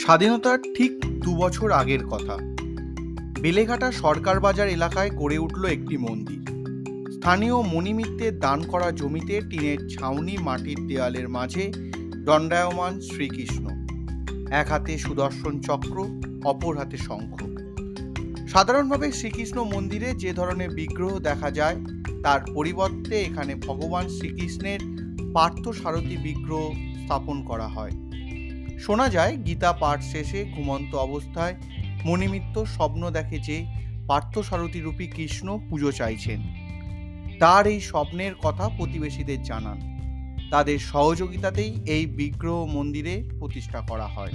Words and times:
স্বাধীনতার 0.00 0.58
ঠিক 0.76 1.20
দু 1.24 1.36
বছর 1.36 1.70
আগের 1.70 2.06
কথা। 2.06 2.36
বেলেঘাটা 3.40 3.92
সরকার 3.92 4.40
বাজার 4.40 4.68
এলাকায় 4.68 5.10
গড়ে 5.10 5.38
উঠল 5.38 5.64
একটি 5.64 5.96
মন্দির। 5.96 6.40
স্থানীয় 7.12 7.62
মণিমিত্রের 7.62 8.38
দান 8.38 8.62
করা 8.62 8.90
জমিতে 8.90 9.40
টিনের 9.50 9.88
ছাউনি 9.88 10.38
মাটির 10.38 10.86
দেয়ালের 10.86 11.28
মাঝে 11.28 11.72
দণ্ডায়মান 12.24 13.00
শ্রীকৃষ্ণ। 13.00 13.64
এক 14.50 14.68
হাতে 14.68 14.98
সুদর্শন 14.98 15.60
চক্র, 15.60 15.96
অপর 16.44 16.78
হাতে 16.78 16.96
শঙ্খ। 16.96 17.42
সাধারণভাবে 18.48 19.12
শ্রীকৃষ্ণ 19.12 19.64
মন্দিরে 19.64 20.14
যে 20.14 20.32
ধরনের 20.32 20.70
বিগ্রহ 20.70 21.18
দেখা 21.18 21.50
যায়, 21.50 21.76
তার 22.22 22.40
পরিবর্তে 22.54 23.20
এখানে 23.20 23.54
ভগবান 23.54 24.08
শ্রীকৃষ্ণের 24.08 24.80
পার্থ 25.34 25.68
সারথী 25.68 26.16
বিগ্রহ 26.16 26.70
স্থাপন 27.04 27.42
করা 27.42 27.68
হয়। 27.68 27.90
শোনা 28.80 29.08
যায়, 29.08 29.36
গীতা 29.36 29.72
পাঠ 29.72 30.02
শেষে 30.02 30.44
ঘুমন্ত 30.44 30.94
অবস্থায় 30.94 31.54
মণিমিত্র 32.04 32.66
স্বপ্ন 32.66 33.10
দেখে 33.10 33.38
যে 33.38 33.66
পার্থসারথী 34.08 34.80
রূপী 34.80 35.06
কৃষ্ণ 35.06 35.60
পুজো 35.70 35.92
চাইছেন। 35.92 36.40
তার 37.40 37.66
এই 37.66 37.80
স্বপ্নের 37.80 38.34
কথা 38.34 38.68
প্রতিবেশীদের 38.68 39.42
জানান। 39.42 39.80
তাদের 40.50 40.78
সহযোগিতাতেই 40.78 41.76
এই 41.86 42.06
বিগ্রহ 42.06 42.64
মন্দিরে 42.64 43.30
প্রতিষ্ঠা 43.38 43.80
করা 43.80 44.06
হয়। 44.06 44.32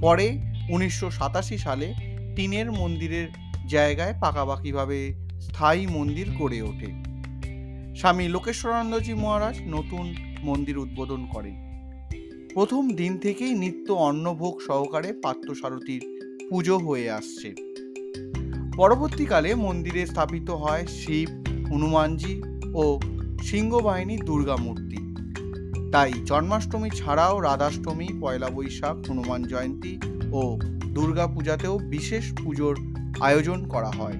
পরে 0.00 0.38
উনিশশো 0.68 1.10
সাতাশি 1.10 1.58
সালে 1.58 1.94
টিনের 2.36 2.72
মন্দিরের 2.72 3.28
জায়গায় 3.66 4.14
পাকাপাকিভাবে 4.20 5.14
স্থায়ী 5.40 5.86
মন্দির 5.86 6.30
গড়ে 6.38 6.62
ওঠে। 6.62 6.86
স্বামী 7.96 8.28
লোকেশ্বরানন্দজি 8.28 9.14
মহারাজ 9.14 9.58
নতুন 9.66 10.14
মন্দির 10.42 10.78
উদ্বোধন 10.78 11.26
করেন। 11.26 11.67
প্রথম 12.58 12.88
দিন 12.90 13.18
থেকেই 13.18 13.54
নিত্য 13.54 13.92
অন্নভোগ 13.92 14.60
সহকারে 14.60 15.12
পাত্রসারথীর 15.22 16.02
পুজো 16.50 16.78
হয়ে 16.78 17.10
আসছে। 17.10 17.54
পরবর্তীকালে 18.76 19.54
মন্দিরে 19.54 20.06
স্থাপিত 20.06 20.50
হয় 20.50 20.86
শিব, 20.86 21.28
হনুমানজি 21.72 22.42
ও 22.74 23.00
সিংহবাহিনী 23.42 24.16
দুর্গা 24.16 24.56
মূর্তি। 24.56 24.96
তাই 25.92 26.12
জন্মাষ্টমী 26.24 26.90
ছাড়াও 26.90 27.40
রাধাষ্টমী, 27.40 28.08
পয়লা 28.20 28.50
বৈশাখ, 28.50 28.96
হনুমান 29.10 29.42
জয়ন্তী 29.42 29.98
ও 30.32 30.58
দুর্গা 30.86 31.26
পূজাতেও 31.26 31.78
বিশেষ 31.78 32.32
পুজোর 32.44 32.76
আয়োজন 33.20 33.64
করা 33.68 33.90
হয়। 33.90 34.18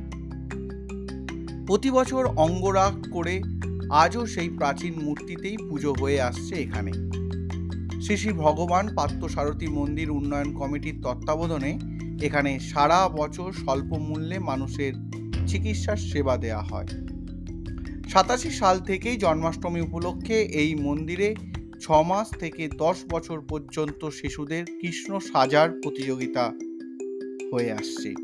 প্রতি 1.67 1.91
বছর 1.91 2.27
অঙ্গরাগ 2.37 2.95
করে 3.13 3.43
আজও 3.91 4.27
সেই 4.27 4.49
প্রাচীন 4.49 4.95
মূর্তিতেই 5.03 5.57
পুজো 5.57 5.95
হয়ে 6.01 6.21
আসছে 6.21 6.57
এখানে। 6.57 6.93
শ্রী 8.09 8.17
শ্রী 8.17 8.33
ভগবান 8.33 8.95
পার্থসারথী 8.95 9.67
মন্দির 9.69 10.11
উন্নয়ন 10.11 10.53
কমিটির 10.53 11.01
তত্ত্বাবধানে 11.03 11.79
এখানে 12.23 12.59
সারা 12.61 13.09
বছর 13.09 13.53
স্বল্প 13.53 13.95
মূল্যে 13.95 14.39
মানুষের 14.39 14.93
চিকিৎসার 15.47 15.97
সেবা 15.97 16.37
দেওয়া 16.37 16.63
হয়। 16.63 16.87
সাতাশি 18.09 18.51
সাল 18.51 18.79
থেকেই 18.81 19.17
জন্মাষ্টমী 19.17 19.81
উপলক্ষে 19.81 20.43
এই 20.43 20.75
মন্দিরে 20.75 21.35
ছ 21.81 21.91
মাস 21.91 22.31
থেকে 22.39 22.69
দশ 22.69 23.05
বছর 23.09 23.41
পর্যন্ত 23.49 24.11
শিশুদের 24.11 24.65
কৃষ্ণ 24.81 25.19
সাজার 25.19 25.71
প্রতিযোগিতা 25.83 26.53
হয়ে 27.53 27.73
আসছে। 27.73 28.15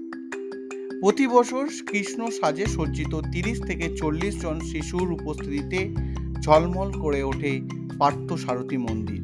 প্রতি 1.00 1.27
বছর 1.27 1.64
কৃষ্ণ 1.86 2.30
সাজে 2.30 2.66
সজ্জিত 2.66 3.20
তিরিশ 3.32 3.60
থেকে 3.60 3.96
চল্লিশ 3.96 4.42
জন 4.42 4.60
শিশুর 4.60 5.12
উপস্থিতিতে 5.12 5.94
ঝলমল 6.40 6.92
করে 7.00 7.22
ওঠে 7.22 7.60
পার্থসারথী 7.98 8.77
মন্দির। 8.77 9.23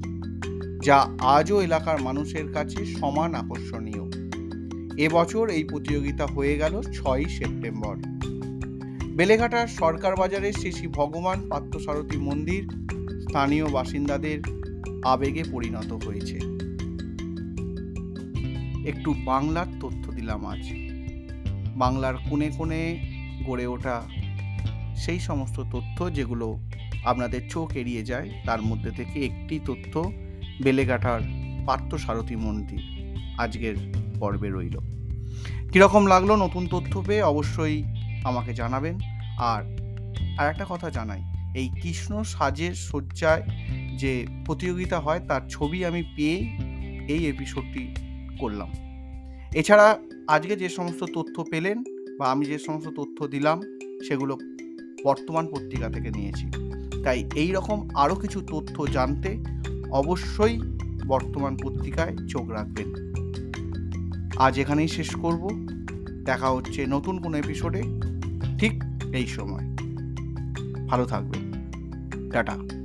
যা 0.83 1.09
আজও 1.21 1.63
এলাকার 1.63 2.03
মানুষের 2.03 2.53
কাছে 2.53 2.87
সমান 2.87 3.35
আকর্ষণীয়। 3.35 4.05
এবছর 4.97 5.49
এই 5.49 5.65
প্রতিযোগিতা 5.65 6.27
হয়ে 6.27 6.59
গেল 6.59 6.83
ছয়ই 6.83 7.29
সেপ্টেম্বর। 7.29 7.97
বেলেঘাটার 9.17 9.69
সরকার 9.69 10.17
বাজারের 10.17 10.53
শ্রী 10.53 10.73
শ্রী 10.73 10.87
ভগবান 10.87 11.49
পার্থসারথী 11.49 12.17
মন্দির 12.17 12.63
স্থানীয় 13.21 13.67
বাসিন্দাদের 13.69 14.39
আবেগে 15.05 15.45
পরিণত 15.53 15.93
হয়েছে। 15.93 16.37
একটু 18.89 19.15
বাংলার 19.25 19.67
তথ্য 19.81 20.13
দিলাম 20.13 20.47
আজ। 20.47 20.71
বাংলার 21.77 22.15
কোণে 22.31 22.51
কোণে 22.59 22.83
গড়ে 23.47 23.67
ওঠা 23.67 24.03
সেই 24.97 25.19
সমস্ত 25.19 25.61
তথ্য 25.73 26.15
যেগুলো 26.15 26.59
আপনাদের 27.05 27.41
চোখ 27.51 27.77
এড়িয়ে 27.77 28.03
যায়, 28.03 28.31
তার 28.47 28.63
মধ্যে 28.63 28.91
থেকে 28.91 29.25
একটি 29.25 29.61
তথ্য 29.67 30.13
বেলেঘাটার 30.63 31.21
পার্থসারথী 31.67 32.37
মন্দির 32.37 32.81
আজকের 33.39 33.77
পর্বে 34.21 34.51
রইল। 34.51 34.79
কীরকম 35.73 36.07
লাগল 36.07 36.37
নতুন 36.37 36.67
তথ্য 36.71 37.03
পেয়ে 37.07 37.23
অবশ্যই 37.23 37.83
আমাকে 38.25 38.55
জানাবেন। 38.55 38.99
আর 39.39 39.63
আর 40.39 40.49
একটা 40.49 40.67
কথা 40.69 40.91
জানাই, 40.91 41.23
এই 41.55 41.69
কৃষ্ণ 41.69 42.23
সাজের 42.23 42.75
সজ্জায় 42.75 43.43
যে 43.99 44.27
প্রতিযোগিতা 44.47 45.01
হয়, 45.01 45.21
তার 45.21 45.41
ছবি 45.49 45.85
আমি 45.85 46.03
পেয়ে 46.17 46.37
এই 47.13 47.27
এপিসোডটি 47.27 47.95
করলাম। 48.39 48.69
এছাড়া 49.55 49.99
আজকে 50.29 50.57
যে 50.57 50.69
সমস্ত 50.69 51.05
তথ্য 51.15 51.45
পেলেন 51.51 51.83
বা 52.19 52.31
আমি 52.31 52.47
যে 52.47 52.59
সমস্ত 52.59 52.89
তথ্য 52.89 53.29
দিলাম, 53.29 53.61
সেগুলো 54.09 54.39
বর্তমান 55.05 55.47
পত্রিকা 55.47 55.89
থেকে 55.89 56.11
নিয়েছি। 56.11 56.51
তাই 57.03 57.29
এই 57.35 57.51
রকম 57.51 57.89
আরও 57.95 58.15
কিছু 58.15 58.41
তথ্য 58.41 58.87
জানতে 58.87 59.61
অবশ্যই 59.93 60.61
বর্তমান 61.07 61.57
পত্রিকায় 61.57 62.17
চোখ 62.29 62.51
রাখবেন। 62.51 62.93
আজ 64.39 64.59
এখানেই 64.59 64.89
শেষ 64.89 65.17
করব। 65.17 65.49
দেখা 66.25 66.51
হচ্ছে 66.51 66.87
নতুন 66.87 67.19
কোনো 67.19 67.37
এপিসোডে 67.37 67.83
ঠিক 68.59 68.83
এই 69.13 69.27
সময়। 69.27 69.77
ভালো 70.87 71.05
থাকবেন। 71.05 71.53
টাটা। 72.31 72.80